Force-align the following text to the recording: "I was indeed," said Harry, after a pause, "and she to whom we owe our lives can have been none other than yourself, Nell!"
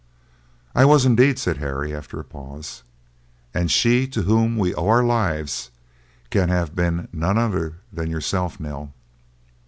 "I 0.73 0.83
was 0.83 1.05
indeed," 1.05 1.37
said 1.37 1.57
Harry, 1.57 1.93
after 1.93 2.19
a 2.19 2.23
pause, 2.23 2.81
"and 3.53 3.69
she 3.69 4.07
to 4.07 4.23
whom 4.23 4.57
we 4.57 4.73
owe 4.73 4.87
our 4.87 5.03
lives 5.03 5.69
can 6.31 6.49
have 6.49 6.73
been 6.73 7.07
none 7.13 7.37
other 7.37 7.75
than 7.93 8.09
yourself, 8.09 8.59
Nell!" 8.59 8.93